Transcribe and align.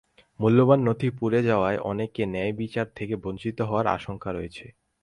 মূল্যবান 0.39 0.79
নথি 0.87 1.09
পুড়ে 1.17 1.39
যাওয়ায় 1.43 1.79
অনেকে 1.83 2.21
ন্যায়বিচার 2.25 2.87
থেকে 2.95 3.15
বঞ্চিত 3.23 3.57
হওয়ার 3.61 3.87
আশঙ্কা 3.87 4.29
রয়েছে। 4.31 4.65